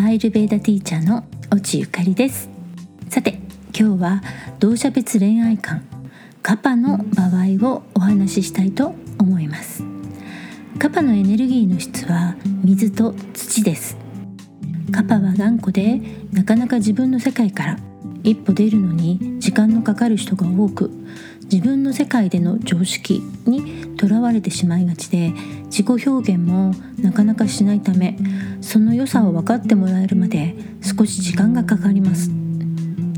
[0.00, 1.24] アーユルベーダティーチャーの
[1.54, 2.48] 越智ゆかりです。
[3.10, 3.38] さて
[3.78, 4.22] 今日は
[4.58, 5.84] 同社別恋愛観
[6.42, 9.84] カパの場合をお話ししたいと思います。
[10.78, 12.34] カパのエネルギーの質は
[12.64, 13.98] 水と土です。
[14.90, 16.00] カパは頑固で
[16.32, 17.78] なかなか自分の世界から
[18.22, 20.90] 一歩出るのに時間のかかる人が多く
[21.52, 25.32] 自分の世界での常識にとらわれてしまいがちで
[25.64, 28.16] 自己表現もなかなかしないため
[28.60, 32.30] その良さを分かってもらえるまで少し時間がかかります。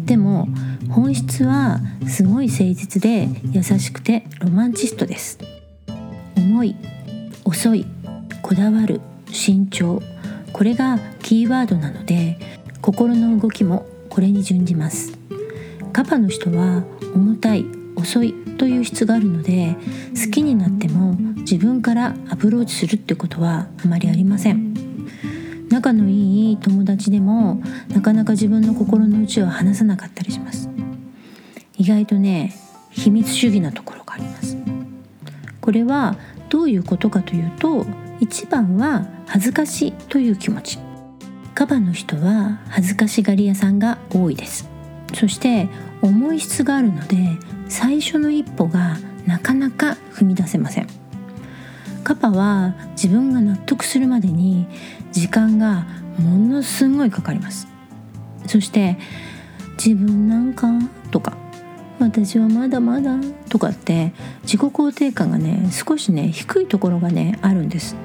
[0.07, 0.49] でも
[0.89, 5.39] 本質はすごい誠実で優しくてロマンチストです。
[6.37, 6.77] 重い
[7.45, 7.87] 遅い
[8.41, 10.01] こだわる慎重。
[10.53, 12.39] これがキーワードなので
[12.81, 15.13] 心の動きもこれに準じます。
[15.93, 19.77] カパの人は重たい遅いという質があるので
[20.15, 24.73] 好きになっても自分からアプローチするってことはあまりありません。
[25.71, 30.69] 仲のいい友達でもなかなか自分の心の内を話さなかったりします。
[31.79, 32.55] 意外とね
[32.91, 34.57] 秘密主義なところがあります。
[35.61, 36.17] これは
[36.51, 37.87] どういうことかというと
[38.21, 40.79] 一番は恥ずかしいという気持ち。
[41.55, 44.69] カバの人は恥ずかしがり屋さんが多いです。
[45.15, 45.69] そして
[46.03, 47.17] 重い質があるので
[47.73, 50.87] 最初の一歩がなかなか踏み出せません。
[52.05, 54.67] カパは自分が納得するまでに
[55.11, 55.87] 時間が
[56.19, 57.67] ものすごいかかります。
[58.47, 58.99] そして
[59.83, 60.69] 自分なんか
[61.11, 61.35] とか
[61.99, 63.17] 私はまだまだ
[63.49, 64.13] とかって
[64.43, 67.97] 自己肯定感がね少しね低いところがねあるんです。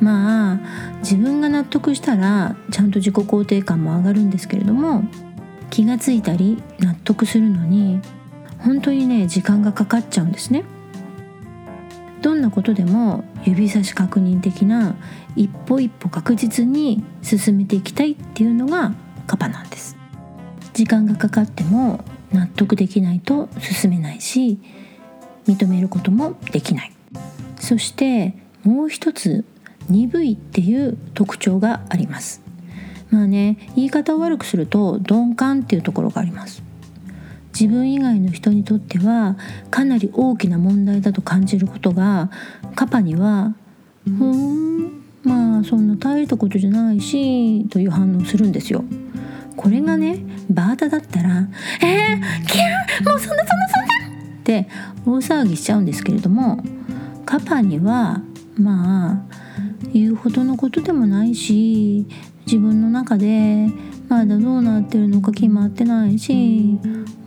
[0.00, 0.58] まあ
[0.98, 5.04] 自分が納得したらちゃんと自己肯定感も上がるんですけれども
[5.70, 8.00] 気がついたり納得するのに
[8.64, 10.64] 本当にね時間がかかっちゃうんですね。
[12.22, 14.96] どんなことでも指差し確認的な
[15.36, 18.94] 一歩一歩確実に進めていきたいっていうのが
[19.26, 19.96] カパなんです。
[20.72, 22.02] 時間がかかっても
[22.32, 24.58] 納得できないと進めないし
[25.46, 26.92] 認めることもできない。
[27.56, 29.44] そしてもう一つ
[29.90, 32.40] 鈍いっていう特徴があります。
[33.10, 36.62] まあね言い方を悪くすると鈍感っていうところがあります。
[37.58, 39.36] 自分以外の人にとっては
[39.70, 42.30] かなり大きな問題だと感じることが
[42.74, 43.54] カパには
[44.04, 44.24] 「ふー
[44.86, 48.84] んまあそんな大したことじゃないし」という反応するんですよ。
[49.56, 50.18] これがね
[50.50, 51.48] バータだったら
[51.80, 54.68] 「えー、キャーもうそんなそんなそんな!」って
[55.06, 56.62] 大騒ぎしちゃうんですけれども
[57.24, 58.20] カパには
[58.56, 59.34] まあ
[59.92, 62.06] 言うほどのことでもないし
[62.46, 63.68] 自分の中で
[64.08, 66.78] まだどうなってるのか決まってないし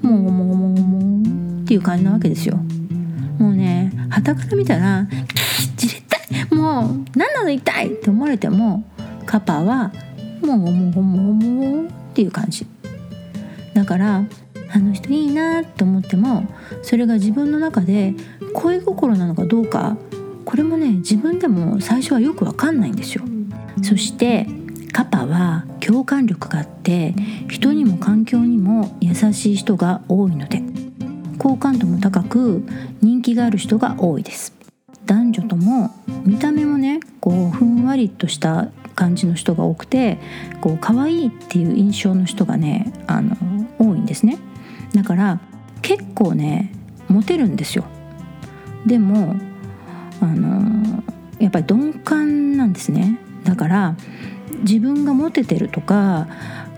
[0.01, 0.99] もうもうもうも
[1.59, 2.57] うっていう感じなわけですよ。
[3.39, 5.07] もうね旗から見たら
[5.75, 6.55] 「じれったい。
[6.55, 8.83] もう何なの痛い!」って思われても
[9.25, 9.91] カパは
[10.41, 12.65] 「もうもうもうもうもう」っていう感じ。
[13.73, 14.23] だから
[14.73, 16.45] あの人いいなと思っても
[16.81, 18.15] それが自分の中で
[18.53, 19.97] 恋心なのかどうか
[20.45, 23.23] これもね自分でも最初はよくわかんないんですよ。
[23.83, 24.47] そして
[24.97, 27.13] カパは共感力があって
[27.51, 30.63] 人にも環境にも優しい人が多いので
[31.37, 32.65] 好感度も高く
[32.99, 34.55] 人気がある人が多いです。
[35.05, 35.91] 男女とも
[36.25, 40.17] 見た目もねこうふんわりとした感じの人が多くて
[40.61, 43.35] こう可愛いっていう印象の人がねあの
[43.77, 44.39] 多いんですね。
[44.95, 45.39] だから
[45.83, 46.73] 結構ね
[47.07, 47.85] モテるんですよ。
[48.87, 49.35] でも
[50.21, 51.03] あの
[51.37, 53.19] やっぱり鈍感なんですね。
[53.43, 53.95] だから
[54.59, 56.27] 自分がモテてるとか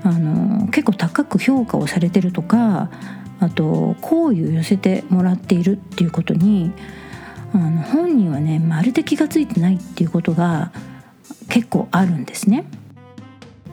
[0.04, 2.90] あの結構高く評価をされてるとか
[3.40, 6.72] あと好意を寄せてもらっているっていうことに
[7.54, 10.72] あの本人はねまるで気が付いてないっていうことが
[11.50, 12.66] 結構あるんですね。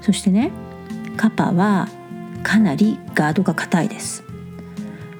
[0.00, 0.50] そしてね
[1.16, 1.89] カパは
[2.43, 4.25] かなりガードが硬いです。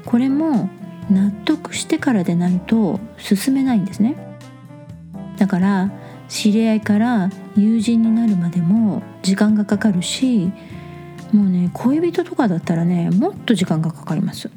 [0.05, 0.71] これも
[1.11, 4.16] 納得してからでないと進めないんですね。
[5.37, 5.91] だから
[6.28, 10.53] 知り合いから友人になるまでも時間がかかるし
[11.33, 14.51] もうね恋人とかだったらねもっと時間がかかります。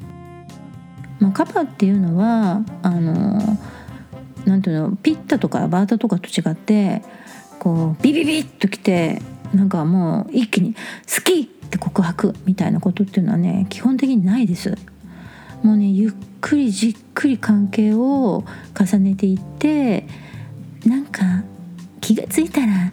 [1.18, 3.58] まあ、カパっていうのはあの
[4.46, 7.02] なんていうのピッタとかバータとかと違って
[7.58, 9.20] こうビビビッときて
[9.52, 10.74] なんかもう一気に
[11.06, 14.76] 「好き!」って告白みたいなことっていうのはね基本的にないです。
[15.62, 18.44] もうねゆっくりじっくり関係を
[18.74, 20.06] 重ねていって
[22.30, 22.92] ついたら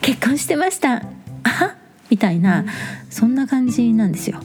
[0.00, 1.02] 結婚してました。
[1.44, 1.76] あ
[2.10, 2.64] みたいな
[3.10, 4.40] そんな感じなんですよ。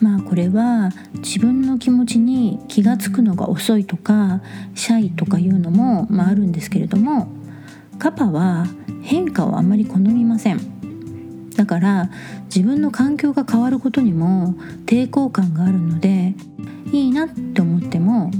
[0.00, 4.40] まあこれは自分の気持ちに気が付くのが遅いとか
[4.74, 7.28] シャイとかいうのも、まあ、あるんですけれども
[7.98, 8.66] カパは
[9.02, 11.50] 変化をあまり好みません。
[11.54, 12.10] だから
[12.44, 14.54] 自分の環境が変わることにも
[14.86, 16.34] 抵抗感があるので
[16.92, 18.30] いいなって思っても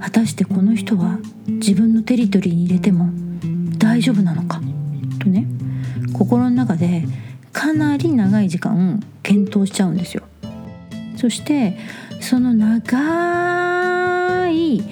[0.00, 3.25] 果たしてこの人は自分のテリトリーに入れても
[3.86, 4.60] 大丈夫なのか？
[5.20, 5.46] とね
[6.12, 7.04] 心の中で
[7.52, 10.24] かなり長い時間検討しちゃうんですよ。
[11.16, 11.78] そして
[12.20, 14.82] その長い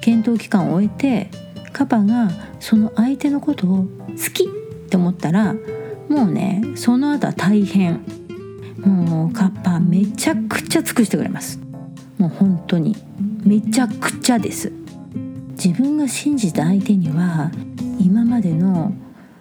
[0.00, 1.28] 検討期間を終えて
[1.72, 3.88] カパがその相手のことを好
[4.32, 4.46] きっ
[4.88, 5.54] て思ったら
[6.08, 8.00] もうねその後は大変。
[8.78, 11.58] もうカッパめちゃくちゃ尽くしてくれます。
[12.18, 12.94] もう本当に
[13.42, 14.70] めちゃくちゃです。
[15.66, 17.50] 自分が信じた相手には
[17.98, 18.92] 今までの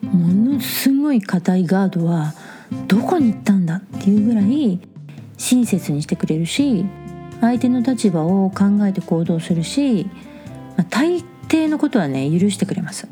[0.02, 2.34] ものすごい硬いガードは
[2.88, 4.80] どこに行ったんだっていうぐらい
[5.38, 6.84] 親切にしてくれるし
[7.42, 10.08] 相手の立場を考えて行動するし、
[10.76, 13.08] まあ、大抵のことはね許してくれます。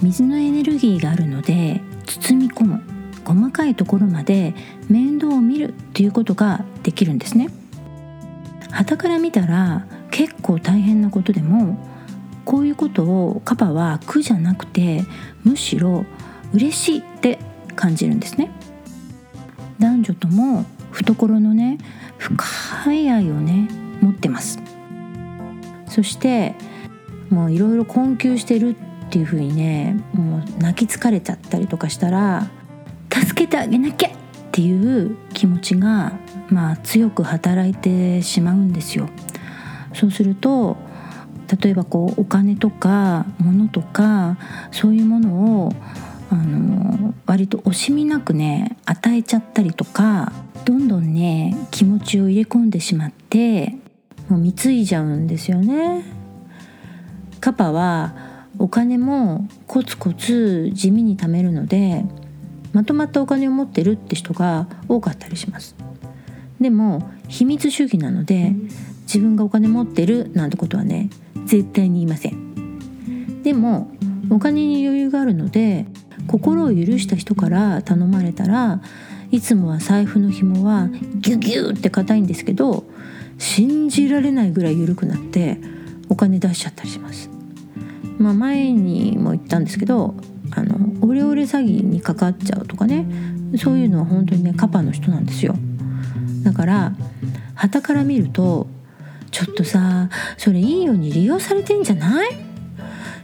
[0.00, 2.82] 水のエネルギーがあるので包み込む
[3.24, 4.54] 細かいところまで
[4.88, 7.48] 面倒を見るっていうことができるんですね。
[8.70, 9.86] 旗から見たら
[10.20, 11.78] 結構大変なことでも
[12.44, 15.02] こういうことをカパは苦じゃなくて
[15.44, 16.04] むしろ
[16.52, 17.38] 嬉しいって
[17.74, 18.50] 感じるんですね
[19.78, 21.78] 男女とも懐のね
[22.18, 23.70] 深い愛をね
[24.02, 24.58] 持ってます
[25.88, 26.54] そして
[27.30, 28.76] もういろいろ困窮してる
[29.06, 32.50] っていう風にねもう泣き疲れちゃったりとかしたら
[33.10, 34.12] 助けてあげなきゃっ
[34.52, 36.12] ていう気持ちが
[36.50, 39.08] まあ強く働いてしまうんですよ。
[39.94, 40.76] そうすると
[41.62, 44.38] 例えばこうお金とか物とか
[44.70, 45.72] そういうものを
[46.30, 50.32] あの割と惜しみなくね与えちゃったりとか
[50.64, 53.74] どんどんね気持ちを入れ込んでしまって
[54.28, 56.04] もう貢いじゃうんですよね。
[57.40, 58.14] カパは
[58.58, 62.04] お金もコツコツ地味に貯めるので
[62.72, 65.74] まとまったお金を持ってるって人が多かったりします
[66.60, 68.54] でも秘密主義なので
[69.12, 71.10] 自分がお金持ってるなんてことはね
[71.44, 73.42] 絶対に言いません。
[73.42, 73.90] でも
[74.30, 75.86] お金に余裕があるので
[76.28, 78.80] 心を許した人から頼まれたら
[79.32, 82.84] いつもは財布の紐はギュギュって硬いんですけど
[83.36, 85.58] 信じられないぐらい緩くなって
[86.08, 87.30] お金出しちゃったりします。
[88.18, 90.14] まあ前にも言ったんですけど
[90.54, 93.06] あのオレオレ詐欺にかかっちゃうとかね
[93.56, 95.56] そういうのは本当にねカパの人なんですよ。
[96.44, 96.92] だから
[97.54, 98.68] 旗から見ると
[99.30, 102.30] ちょっとさそれいいように利用されてんじゃない？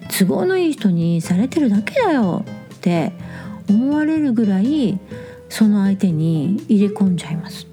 [0.08, 2.44] 都合のいい人にされてるだけだよ。
[2.76, 3.12] って
[3.68, 4.98] 思われるぐらい
[5.48, 7.66] その相手に入れ込んじゃいます。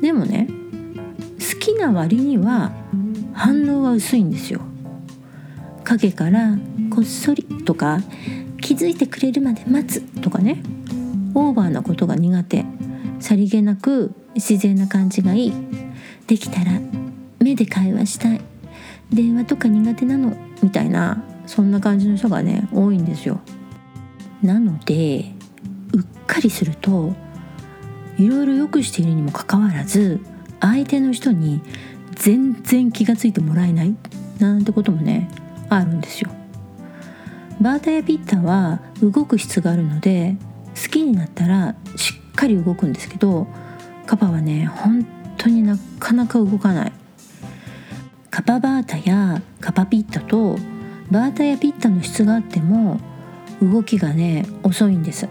[0.00, 0.48] でもね
[1.38, 2.72] 好きな割には
[3.32, 4.60] 反応は薄いんですよ。
[5.84, 6.58] 影から
[6.90, 8.00] こっそりとか
[8.60, 10.62] 気づいてくれるまで待つとかね。
[11.34, 12.64] オーバーなことが苦手。
[13.20, 15.52] さりげなく自然な感じがいい。
[16.26, 16.80] できたら
[17.40, 18.40] 目で会話したい。
[19.12, 20.34] 電話とか苦手なの？
[20.62, 23.40] みたいなそんな感じの人がね多いんですよ。
[24.42, 25.26] なので
[25.92, 27.12] うっかりすると
[28.18, 30.20] いろいろ良くしているにもかかわらず
[30.60, 31.60] 相手の人に
[32.14, 33.94] 全然気が付いてもらえない
[34.38, 35.28] なんてこともね
[35.68, 36.30] あるんですよ。
[37.60, 40.36] バータやピッタは動く質があるので
[40.74, 43.46] 好きになったらしっかり動くんですけど
[44.06, 45.06] カパはね本
[45.42, 46.92] 当になかなか動かない。
[48.30, 50.56] カパバータやカパピッタと
[51.10, 53.00] バータやピッタの質があっても
[53.60, 55.28] 動きがね遅いんです。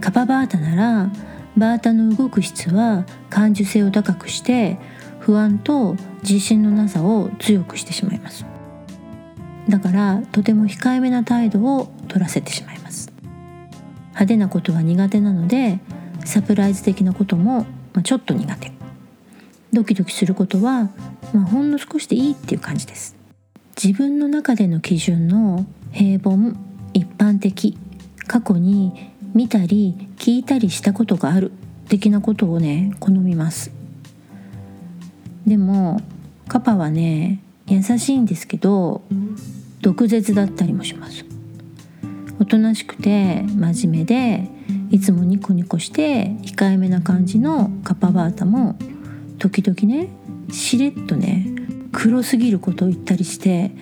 [0.00, 1.12] カパバータなら
[1.56, 4.78] バータの動く質は感受性を高くして
[5.20, 8.44] 不安と自信のなさを強くしてしまいます。
[9.68, 13.12] だからとても控えめな態度を取らせてしまいます。
[14.08, 15.78] 派手なことは苦手なので
[16.24, 18.81] サプライズ的なことも、ま、ちょっと苦手。
[19.72, 20.90] ドキドキすることは、
[21.32, 23.16] まあ、ほんの少しでいいっていう感じです。
[23.82, 26.52] 自分の中での基準の平凡
[26.92, 27.78] 一般的
[28.26, 31.52] 過去に見たり聞いたりしたことがある
[31.88, 33.72] 的なことをね好みます。
[35.46, 36.00] でも
[36.48, 39.02] カパはね優しいんですけど
[39.80, 41.24] 毒舌だったりもします。
[42.38, 44.48] おとなしくて真面目で
[44.90, 48.76] いつもニコニコして控えめな感じのカパバータも
[49.42, 50.08] 時々ね
[50.52, 51.48] しれっとね
[51.90, 53.72] 黒すぎることを言ったりして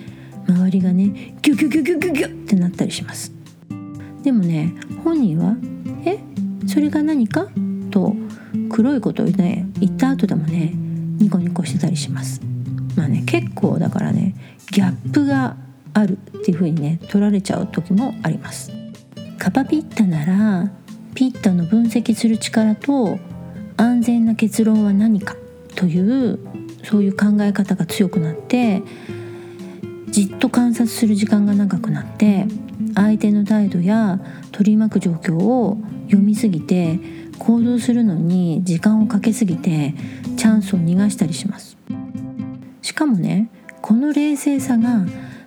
[0.47, 3.31] 周りがねギュギュギュギュギュギュってなったりします。
[4.23, 5.55] でもね本人は
[6.03, 6.17] 「え
[6.65, 7.47] それが何か?」
[7.91, 8.15] と
[8.69, 10.73] 黒いことをね言った後でもね
[11.19, 12.41] ニコニコしてたりします。
[12.95, 14.33] まあね結構だからね
[14.71, 15.57] ギャップが
[15.93, 18.71] あるっていう風にね取られちゃう時もあります。
[19.37, 20.71] カパピッタなら
[21.13, 23.19] ピッタの分析する力と
[23.77, 25.35] 安全な結論は何か。
[25.75, 26.39] という
[26.83, 28.81] そういう考え方が強くなって
[30.09, 32.45] じっと観察する時間が長くなって
[32.95, 34.19] 相手の態度や
[34.51, 36.99] 取り巻く状況を読みすぎて
[37.39, 39.93] 行動するのに時間をかけすぎて
[40.37, 41.77] チャンスを逃がしたりします。
[42.81, 43.49] しかもね
[43.81, 45.05] この冷静さが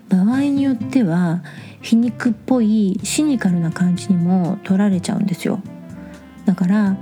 [0.09, 1.43] 場合によっては
[1.83, 5.61] 皮肉っぽいシニカルな感じにも取られちゃうんですよ。
[6.47, 6.97] だから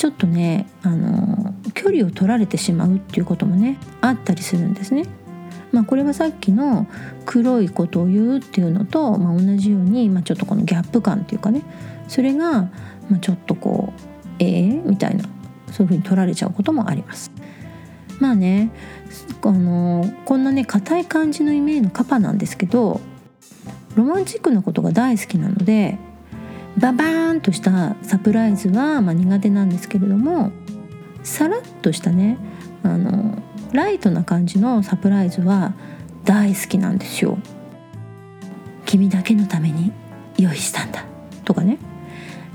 [0.00, 5.04] ちょっとねあの距離を取られてしまうっていうこともねあったりするんですね。
[5.72, 6.86] まあ、これはさっきの
[7.26, 11.62] 黒いことを言うっていうのと、まあ、同じように、まあ、ちょっとこのギャップ感っていうかね。
[12.08, 14.00] それが、まあ、ちょっとこう
[14.38, 15.24] えー、みたいな
[15.70, 17.30] そういうふうに取られちゃうこともあります。
[18.20, 18.70] まあね
[19.42, 23.02] あのこんなね硬い感じのイメージのカパなんですけど
[23.96, 25.98] ロマンチックなことが大好きなので
[26.78, 30.52] ババーンとしたサプライズは、まあ、苦手なんですけれども
[31.22, 32.38] さらっとしたね
[32.82, 35.74] あのライトな感じのサプライズは
[36.24, 37.38] 大好きなんですよ。
[38.84, 39.92] 君だけのために
[40.38, 41.04] 用意したんだ。
[41.44, 41.78] とかね。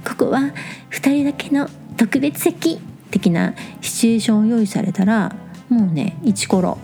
[0.06, 0.52] ここは
[0.92, 2.80] 2人だけの特別席
[3.12, 5.36] 的なシチュエーションを用意されたら
[5.70, 6.78] もうねイチコロ。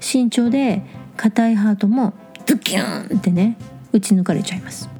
[0.00, 0.82] 慎重で
[1.16, 2.14] 硬いハートも
[2.46, 3.56] ドキューンってね
[3.92, 4.99] 打ち抜かれちゃいます。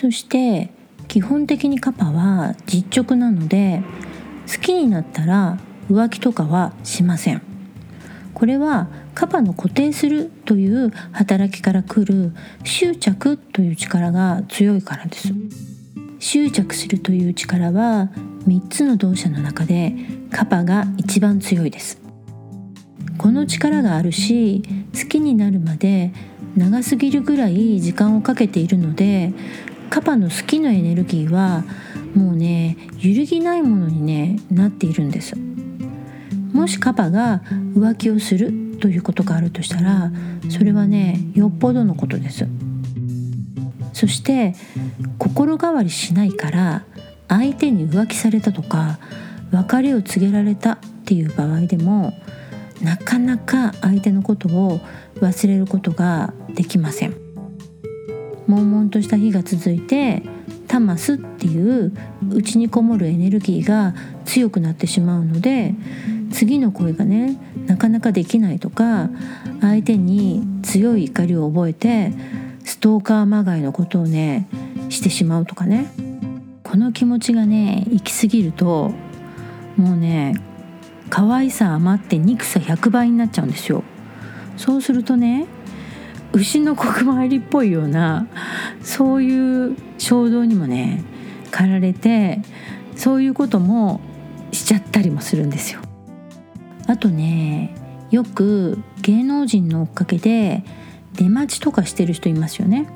[0.00, 0.70] そして
[1.08, 3.82] 基本的にカパは実直なので
[4.50, 5.58] 好きになったら
[5.90, 7.42] 浮気とかはしません。
[8.32, 12.32] これはカパの固定するという働きからくる
[12.64, 15.34] 執着という力が強いからです。
[16.18, 18.08] 執着するという力は
[18.46, 19.94] 3つの動作の中で
[20.30, 22.00] カパが一番強いです。
[23.18, 24.62] この力があるし
[24.94, 26.14] 好きになるまで
[26.56, 29.32] 長すぎるぐらい時間をかけているので
[29.90, 31.64] カパの好きのエネルギーは
[32.14, 35.36] もうね揺るぎないものに、ね、なっているんです。
[36.52, 37.42] もしカパが
[37.74, 40.10] 浮気をするということがあるとしたら
[40.48, 42.46] それはねよっぽどのことです。
[43.92, 44.54] そして
[45.18, 46.84] 心変わりしないから
[47.28, 48.98] 相手に浮気されたとか
[49.50, 52.12] 別れを告げられたっていう場合でも
[52.80, 54.80] なかなか相手のことを
[55.16, 57.29] 忘れることができません。
[58.50, 60.22] 悶々とした日が続いて
[60.66, 61.92] タマスっていう
[62.28, 65.74] 内にこもるエネルギーが強くなってしまうので
[66.32, 69.08] 次の恋がねなかなかできないとか
[69.60, 72.12] 相手に強い怒りを覚えて
[72.64, 74.48] ストーカーまがいのことをね
[74.88, 75.90] してしまうとかね。
[76.62, 78.92] この気持ちがね行き過ぎると
[79.76, 80.36] もうね
[81.08, 83.82] 可愛さ余って憎さ100倍になっちゃうんですよ。
[84.56, 85.46] そうするとね
[86.32, 88.26] 牛の国参りっぽいような
[88.82, 91.04] そういう衝動にもね
[91.50, 92.40] 駆られて
[92.96, 94.00] そういうことも
[94.52, 95.80] しちゃったりもするんですよ。
[96.86, 97.74] あとね
[98.10, 100.64] よく芸能人の追っかけで
[101.14, 102.88] 出待ちとかしてる人いますよね。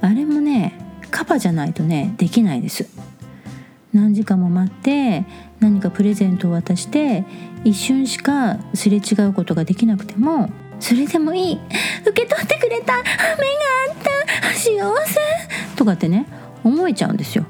[0.00, 0.78] あれもね
[1.10, 2.88] カバじゃないとねできないです。
[3.92, 5.24] 何時間も待って
[5.58, 7.24] 何かプレゼントを渡して
[7.64, 11.60] 一瞬しかすれ違うことができなくてもそれでもいい。
[12.02, 12.96] 受け取ってくれた。
[12.96, 13.06] 目が
[13.88, 14.54] あった。
[14.54, 15.20] 幸せ。
[15.76, 16.26] とかってね
[16.64, 17.44] 思えちゃうんですよ。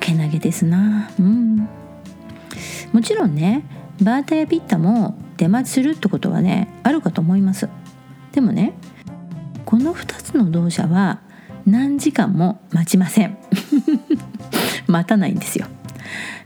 [0.00, 1.10] けなげですな。
[1.18, 1.68] うん。
[2.92, 3.64] もちろんね
[4.00, 7.68] バータやピッタも出待ちするってことはねあるかと思います。
[8.32, 8.74] でもね
[9.64, 11.20] この2つの動作は
[11.66, 13.36] 何時間も待ちません。
[14.86, 15.66] 待たないんですよ。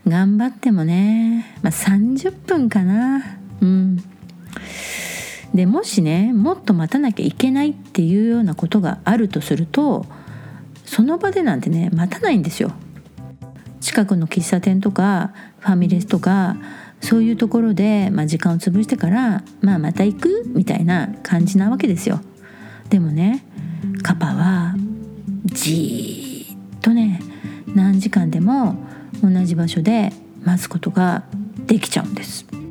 [0.06, 3.38] 頑張ってもね、まあ、30分かな。
[3.60, 4.02] うん。
[5.54, 10.06] でもしねもっと待たなきゃいけないっていうようなことがあるとすると
[10.84, 12.72] その場でなんてね待たないんですよ
[13.80, 16.56] 近くの喫茶店とかファミレスとか
[17.00, 22.20] そういうところで、まあ、時間を潰してから、まあ、また行くみたいな感じなわけですよ。
[22.88, 23.44] でもね
[24.02, 24.76] カパは
[25.46, 27.20] じーっとね
[27.74, 28.76] 何時間でも
[29.22, 30.12] 同じ場所で
[30.44, 31.24] 待つことが
[31.66, 32.61] できちゃうんです。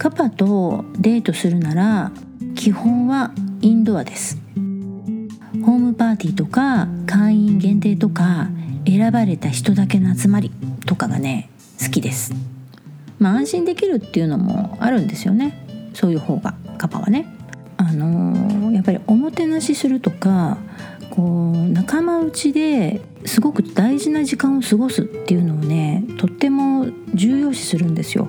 [0.00, 2.10] カパとデートするなら
[2.54, 4.38] 基本はインドアです。
[4.56, 8.48] ホームパーティーとか会員限定とか
[8.86, 10.50] 選ばれた人だけの集まり
[10.86, 12.32] とかがね好きです。
[13.18, 17.26] まあ、安心できるっていうのもあるんですよねそういう方がカパはね。
[17.76, 20.56] あのー、やっぱりおもてなしするとか
[21.10, 28.28] こう仲間内ですごく大事な時間を過ごすっていうのをねとっても重要視するんですよ。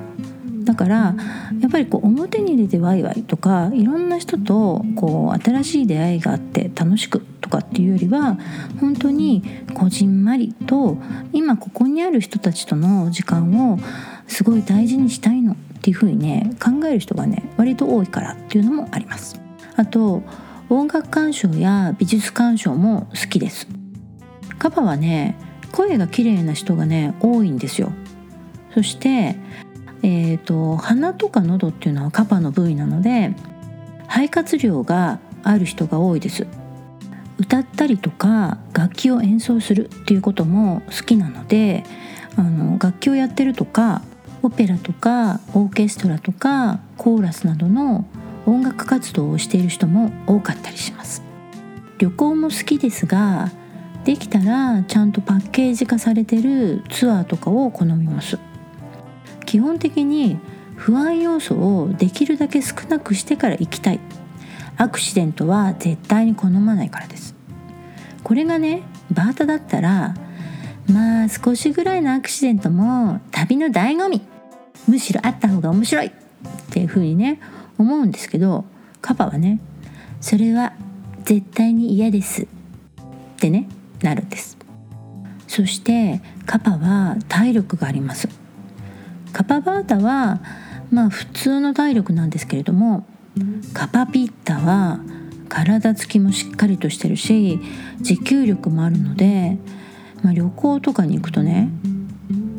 [0.71, 1.15] だから
[1.59, 8.37] やっぱりこう表に出てワイワイとかいろんな人とこう新しい出会いがあって楽しくとかっていうよりは
[8.79, 10.97] 本当にこじんまりと
[11.33, 13.79] 今ここにある人たちとの時間を
[14.27, 19.41] すごい大事にしたいのっていうふうにね考える人がね割と多いからっていうのもあります。
[19.75, 20.23] あと
[20.69, 23.67] 音楽鑑賞や美術鑑賞も好きです
[24.57, 25.35] カバはね
[25.73, 27.91] 声が綺麗な人がね多いんですよ
[28.73, 29.35] そして
[30.03, 33.35] えーと、鼻とか喉っていうのはカバの部位なので
[34.07, 36.47] 肺活量がある人が多いです。
[37.37, 41.83] 歌ったりとか楽器を演奏するっていうことも好きなので
[42.37, 44.03] あの楽器をやってるとか
[44.43, 48.05] オペラとかオーケストラとかコーラスなどの
[48.45, 51.23] 音楽活動をしている人も多かったりします。
[51.97, 53.51] 旅行も好きですが
[54.03, 58.39] できたらちゃんとパッケージ化されてるツアーとかを好みます。
[59.51, 60.39] 基本的に
[60.77, 63.99] 不安要素をできるだけ少なくしてから行きたい。
[64.77, 67.35] アクシデントは絶対に好まないからです。
[68.23, 70.15] これがねバータだったら
[70.89, 74.21] まあ少しぐらいのアクシデントも旅の醍醐味。
[74.87, 76.05] むしろあった方が面白い。
[76.05, 76.11] っ
[76.69, 77.41] ていう風にね
[77.77, 78.63] 思うんですけど
[79.01, 79.59] カパはね
[80.21, 80.71] それは
[81.25, 82.43] 絶対に嫌です。
[82.43, 82.47] っ
[83.35, 83.67] てね
[84.01, 84.57] なるんです。
[85.49, 88.29] そしてカパは体力があります。
[89.33, 90.41] カパバータは
[90.91, 93.05] まあ普通の体力なんですけれども
[93.73, 94.99] カパピッタは
[95.47, 97.59] 体つきもしっかりとしてるし
[97.99, 99.57] 持久力もあるので、
[100.21, 101.69] まあ、旅行とかに行くとね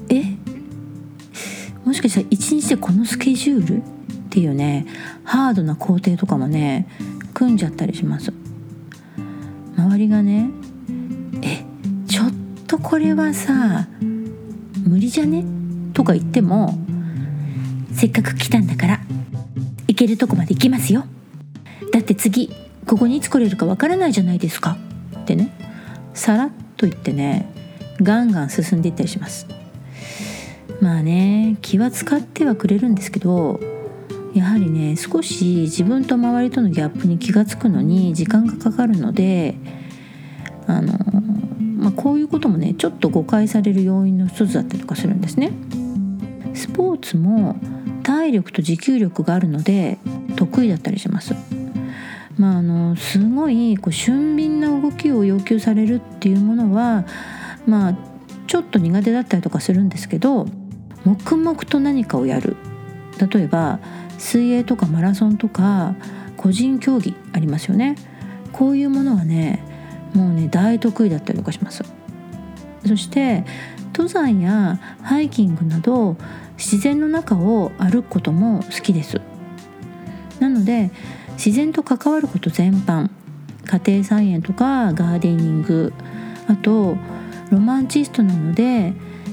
[0.08, 0.36] え？
[1.84, 3.78] もしかしたら一日でこのスケジュール？
[3.78, 3.82] っ
[4.30, 4.86] ていうね
[5.24, 6.88] ハードな工程とかもね
[7.34, 8.32] 組んじゃったりします。
[9.76, 10.48] 周りがね
[11.42, 11.64] え
[12.08, 12.32] ちょっ
[12.66, 13.88] とこれはさ
[14.86, 15.44] 無理じゃね？
[15.92, 16.78] とか言っても
[17.92, 19.00] せっかく来たんだから
[19.88, 21.04] 行けるとこまで行きますよ。
[21.92, 22.50] だって次
[22.86, 24.76] ここにいつ来れるかわからないじゃないですか。
[25.20, 25.52] ってね
[26.14, 27.52] さらっと言ってね
[28.00, 29.46] ガンガン進んでいったりします。
[30.80, 33.60] まあね気は使ってはくれるんですけど
[34.34, 39.54] やはりね少し自分と周りとのギャップに気が付くのに時間がかかるので
[40.66, 40.92] あの、
[41.76, 45.52] まあ、こういうこともねちょっと誤解される要因の一つだったりとかするんですね。
[46.54, 47.56] スポーツも
[48.02, 49.98] 体力と持久力があるので
[50.36, 51.34] 得意だったりします。
[52.38, 57.04] まあ、あのすごいこう俊敏な動きを要求されるっていうものは
[57.66, 57.94] まあ
[58.46, 60.46] ちょっと苦手だったりとかするんですけど
[61.04, 62.56] 黙々と何かをやる。
[63.32, 63.78] 例えば
[64.18, 65.94] 水泳とかマラソンとか
[66.36, 67.96] 個人競技ありますよね。
[68.52, 69.62] こういうものはね
[70.14, 71.84] もうね大得意だったりとかします。
[72.86, 73.44] そして
[73.92, 76.16] 登山やハイキングなど
[76.56, 79.20] 自然の中を歩くことも好きです。
[80.40, 80.90] なので
[81.32, 83.10] 自然と関わること全般
[83.66, 85.92] 家庭菜園とかガーデニング
[86.48, 86.96] あと
[87.50, 88.92] ロマンチストなので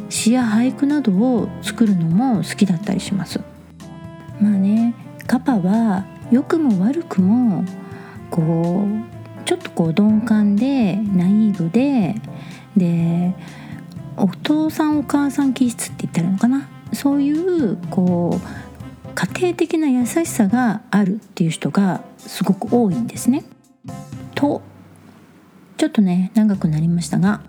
[0.10, 3.40] 詩や俳句などを作るのも好きだったりします。
[4.40, 4.96] まあね
[5.28, 7.64] カパは良くも悪くも
[8.30, 12.16] こうちょっとこう鈍感でナイーブで
[12.78, 13.34] で
[14.20, 16.68] お父さんお母さん気質って言ったらいいのかな？
[16.94, 23.44] そういうこう家庭的な優しさがあるっていう人がすごく多いんですね。
[24.36, 24.62] と
[25.78, 27.42] ちょっとね長くなりましたが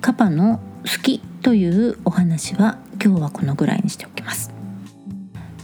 [0.00, 4.52] カパの好きというお話は今日はこのぐらいにしておきます。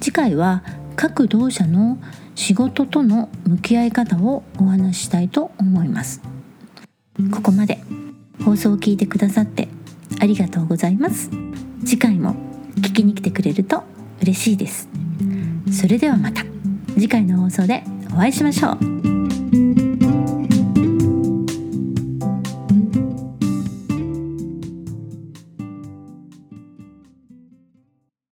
[0.01, 0.63] 次回は
[0.97, 1.99] 各同社の
[2.35, 6.23] 仕事との向き合い方をお話ししたいと思います
[7.33, 7.81] ここまで
[8.45, 9.69] 放送を聞いてくださって
[10.21, 11.31] ありがとうございます。
[11.85, 12.35] 次回も
[12.77, 13.85] 聞きに来てくれると
[14.23, 14.89] 嬉しいです。
[15.73, 16.45] それではまた
[16.95, 19.18] 次回の放送でお会いしましょう。